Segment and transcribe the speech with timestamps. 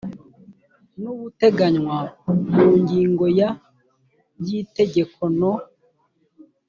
[1.01, 1.97] n ubuteganywa
[2.53, 3.49] mu ngingo ya
[4.45, 5.53] y itegeko no